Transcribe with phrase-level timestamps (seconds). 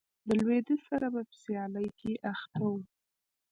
[0.27, 2.75] د لوېدیځ سره په سیالۍ کې اخته و.